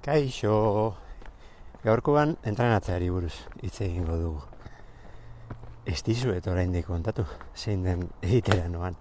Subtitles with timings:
[0.00, 0.94] Kaixo,
[1.84, 4.38] gaurkoan entrenatzeari buruz hitz egingo dugu.
[5.84, 8.96] Ez dizuet oraindik kontatu, zein den egitera noan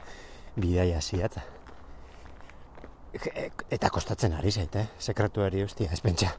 [0.59, 1.45] bidaia ziatza.
[3.16, 4.89] Eta kostatzen ari zait, eh?
[4.99, 6.34] sekretuari ustia, ez pentsa.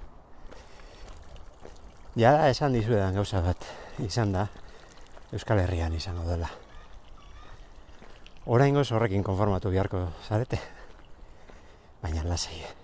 [2.20, 3.64] Ja da, esan dizuedan gauza bat,
[4.04, 4.44] izan da,
[5.32, 6.50] Euskal Herrian izango dela.
[8.50, 10.60] Oraingoz horrekin konformatu beharko zarete.
[12.02, 12.79] Baina lasai.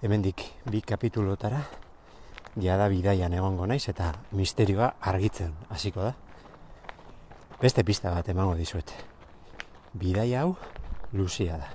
[0.00, 1.58] Hemendik bi kapitulotara
[2.56, 6.14] jada bidaian egongo naiz eta misterioa argitzen hasiko da.
[7.60, 8.94] Beste pista bat emango dizuet.
[9.92, 10.54] Bidaia hau
[11.12, 11.68] luzia da.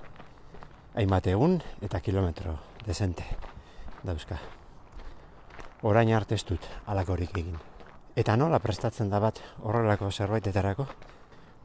[0.95, 2.55] Hainbat egun eta kilometro
[2.87, 3.27] dezente
[4.01, 4.39] dauzka.
[5.83, 7.61] Orain arte ez dut alakorik egin.
[8.15, 10.87] Eta nola prestatzen da bat horrelako zerbaitetarako?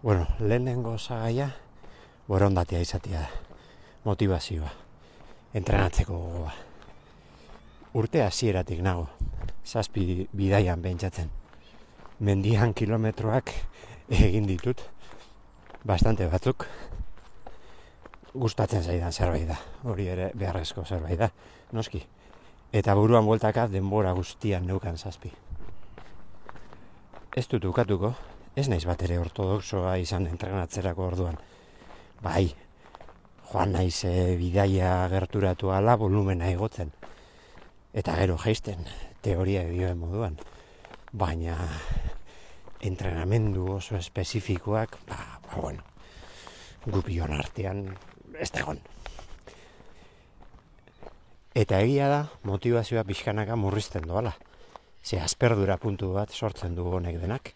[0.03, 1.55] Bueno, lehenengo zagaia
[2.29, 3.29] borondatea izatea da.
[4.05, 4.90] Motivazioa.
[5.55, 6.53] Entrenatzeko gogoa.
[7.99, 9.09] Urte hasieratik nago.
[9.67, 11.31] Zazpi bidaian pentsatzen.
[12.21, 13.51] Mendian kilometroak
[14.15, 14.85] egin ditut.
[15.87, 16.69] Bastante batzuk.
[18.31, 19.59] Gustatzen zaidan zerbait da.
[19.83, 21.33] Hori ere beharrezko zerbait da.
[21.73, 22.05] Noski.
[22.71, 25.33] Eta buruan bueltaka denbora guztian neukan zazpi.
[27.35, 28.15] Ez dut ukatuko,
[28.55, 31.39] ez naiz bat ere ortodoxoa izan entrenatzerako orduan.
[32.23, 32.53] Bai,
[33.51, 36.93] joan naiz e, bidaia gerturatu ala volumena igotzen.
[37.93, 38.85] Eta gero jaisten,
[39.23, 40.39] teoria dioen moduan.
[41.13, 41.57] Baina
[42.81, 45.83] entrenamendu oso espezifikoak, ba, ba bueno,
[46.87, 47.89] gupion artean
[48.39, 48.79] ez da egon.
[51.59, 54.37] Eta egia da, motivazioa pixkanaka murrizten doala.
[55.03, 57.55] Ze asperdura puntu bat sortzen du honek denak.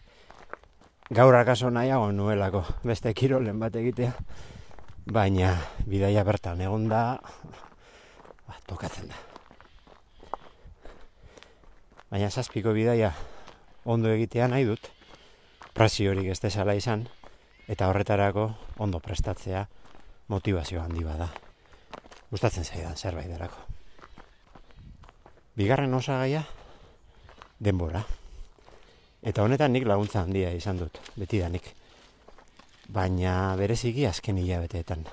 [1.15, 4.11] Gaur akaso nahiago nuelako beste kirolen bat egitea.
[5.05, 5.51] Baina
[5.85, 7.19] bidaia bertan egon da,
[8.47, 9.19] ba, tokatzen da.
[12.09, 13.11] Baina zazpiko bidaia
[13.85, 14.89] ondo egitea nahi dut,
[15.77, 17.05] presiorik ez desala izan,
[17.69, 18.47] eta horretarako
[18.81, 19.67] ondo prestatzea
[20.33, 21.29] motivazio handi bada.
[22.31, 23.61] Gustatzen zaidan zerbait derako.
[25.55, 26.41] Bigarren osagaia,
[27.59, 28.01] denbora.
[29.21, 31.75] Eta honetan nik laguntza handia izan dut, beti danik.
[32.93, 35.05] Baina bereziki azken hilabeteetan.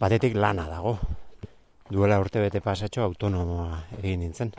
[0.00, 0.96] Batetik lana dago.
[1.90, 4.52] Duela urte bete pasatxo autonomoa egin nintzen.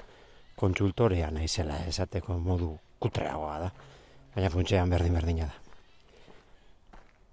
[0.55, 3.71] Kontsultorea naizela esateko modu kutreagoa da.
[4.35, 5.55] Baina funtsean berdin berdina da.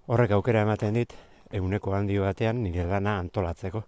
[0.07, 1.13] Horrek aukera ematen dit,
[1.51, 3.83] eguneko handi batean nire lana antolatzeko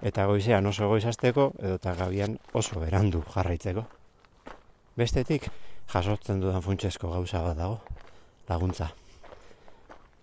[0.00, 3.84] eta goizean oso goizasteko edo eta gabian oso berandu jarraitzeko.
[4.96, 5.48] Bestetik,
[5.92, 7.80] jasotzen dudan funtsesko gauza bat dago,
[8.50, 8.90] laguntza.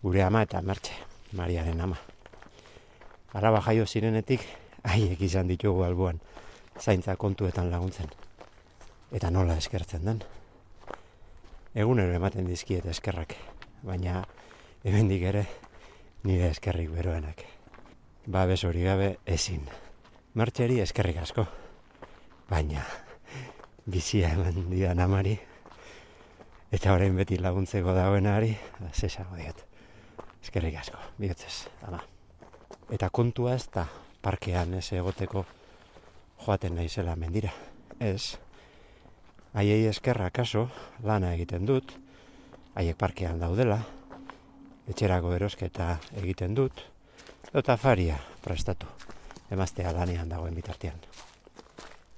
[0.03, 0.93] Gure ama eta mertxe,
[1.33, 1.97] Mariaren ama.
[3.33, 4.45] Araba jaio zirenetik,
[4.83, 6.21] haiek izan ditugu albuan,
[6.79, 8.13] zaintza kontuetan laguntzen.
[9.11, 10.23] Eta nola eskertzen den.
[11.73, 13.37] Egunero ematen dizkiet eskerrak,
[13.83, 14.23] baina
[14.83, 15.45] hemendik ere
[16.23, 17.45] nire eskerrik beroenak
[18.27, 19.63] babes hori gabe ezin.
[20.35, 21.47] Martxeri eskerrik asko,
[22.51, 22.83] baina
[23.87, 25.37] bizia eman dian amari,
[26.72, 28.51] eta orain beti laguntzeko dagoenari,
[28.94, 29.63] zesago diot.
[30.44, 32.01] Eskerrik asko, bihotzez, ama.
[32.91, 33.88] Eta kontua ez da
[34.22, 35.45] parkean ez egoteko
[36.45, 37.51] joaten naizela mendira.
[38.00, 38.38] Ez,
[39.53, 40.67] haiei eskerra kaso
[41.03, 41.94] lana egiten dut,
[42.75, 43.81] haiek parkean daudela,
[44.88, 46.84] etxerako erosketa egiten dut,
[47.53, 48.88] eta faria prestatu
[49.51, 50.99] emaztea lanean dagoen bitartean.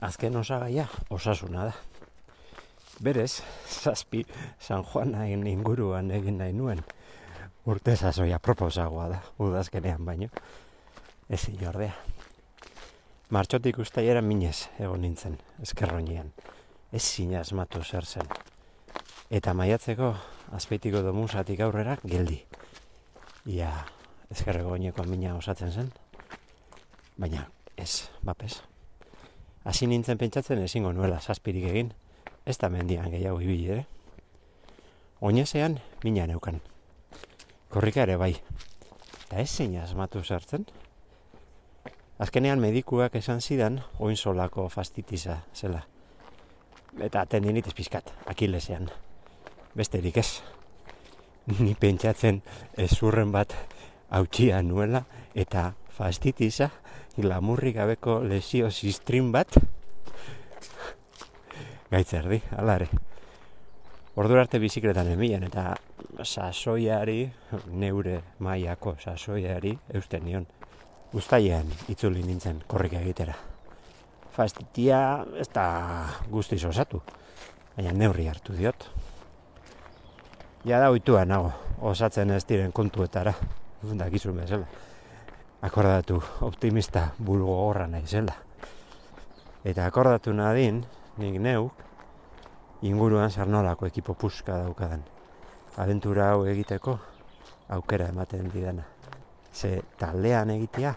[0.02, 1.74] Azken osagaia osasuna da.
[3.02, 4.26] Berez, zazpi
[4.60, 6.84] San Juanain inguruan egin nahi nuen
[7.70, 10.30] urte zazoia proposagoa da, udazkenean baino.
[11.30, 11.94] Ez inordea.
[13.30, 16.31] Martxotik ustaiera minez egon nintzen, eskerroinean.
[16.92, 18.31] Ez zina asmatu zer zen.
[19.30, 20.16] Eta maiatzeko
[20.57, 22.40] azpeitiko domusatik aurrera geldi.
[23.46, 23.69] Ia,
[24.34, 25.92] ezkerreko oineko mina osatzen zen,
[27.18, 27.46] baina
[27.78, 28.63] ez, bapes.
[29.63, 31.94] Hasi nintzen pentsatzen ezingo nuela zazpirik egin,
[32.50, 33.86] ez da mendian gehiago ibili ere.
[35.22, 36.62] Oinezean mina neukan.
[37.69, 38.31] Korrika ere bai.
[39.28, 40.66] Eta ez zein asmatu sartzen.
[42.19, 45.84] Azkenean medikuak esan zidan oin solako fastitiza zela.
[47.00, 48.90] Eta tendinitis pizkat, akilesean.
[49.78, 50.42] Besterik ez.
[51.60, 52.42] Ni pentsatzen
[52.78, 53.54] ezurren bat
[54.10, 55.06] hautsia nuela
[55.36, 56.72] eta fastitiza
[57.18, 59.60] glamurri gabeko lesio zistrin bat
[61.91, 62.88] gaitzerdi, alare.
[64.19, 65.74] Ordu arte bizikletan emian eta
[66.24, 67.21] sasoiari,
[67.71, 70.47] neure maiako sasoiari, eusten nion.
[71.13, 73.33] Uztailean itzuli nintzen korrik egitera.
[74.36, 75.00] Fastitia
[75.39, 75.65] ez da
[76.30, 77.01] guztiz osatu,
[77.77, 78.86] baina neurri hartu diot.
[80.68, 83.33] Ja da oitua nago, osatzen ez diren kontuetara,
[83.81, 84.68] dakizun bezala.
[85.65, 88.36] Akordatu optimista bulgo horra naizela.
[89.65, 90.83] Eta akordatu nadin,
[91.19, 91.74] nik neuk,
[92.88, 95.04] inguruan sarnolako ekipo puska daukadan.
[95.77, 96.95] Aventura hau egiteko
[97.75, 98.86] aukera ematen didana.
[99.54, 100.94] Ze taldean egitea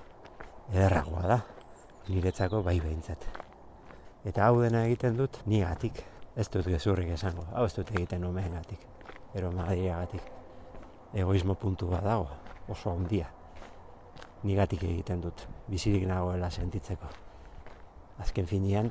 [0.70, 1.40] ederragoa da,
[2.08, 3.26] niretzako bai behintzat.
[4.24, 5.98] Eta hau dena egiten dut nigatik,
[6.36, 8.86] ez dut gezurrik esango, hau ez dut egiten umeen gatik,
[9.34, 10.22] ero gatik.
[11.12, 12.28] Egoismo puntu bat dago,
[12.68, 13.26] oso handia.
[14.44, 17.06] Nigatik egiten dut, bizirik nagoela sentitzeko.
[18.18, 18.90] Azken finian,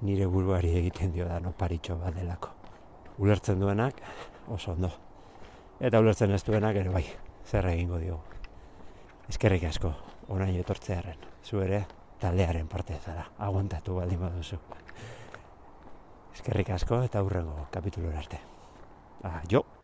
[0.00, 2.50] nire buruari egiten dio da paritxo bat delako.
[3.18, 4.00] Ulertzen duenak
[4.48, 4.90] oso ondo.
[5.80, 7.04] Eta ulertzen ez duenak ere bai,
[7.46, 8.22] zer egingo diogu.
[9.28, 9.92] Ezkerrik asko,
[10.28, 11.84] orain etortzearen, zu ere
[12.20, 14.58] taldearen parte zara, aguantatu baldin baduzu.
[16.34, 18.40] Ezkerrik asko eta hurrengo kapitulura arte.
[19.22, 19.77] Ah, jo!